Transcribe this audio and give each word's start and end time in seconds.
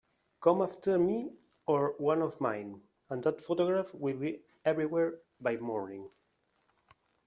Come 0.41 0.63
after 0.63 0.97
me 0.97 1.33
or 1.67 1.93
one 1.99 2.23
of 2.23 2.41
mine, 2.41 2.81
and 3.11 3.21
that 3.23 3.39
photograph 3.39 3.93
will 3.93 4.17
be 4.17 4.41
everywhere 4.65 5.19
by 5.39 5.57
morning. 5.57 6.09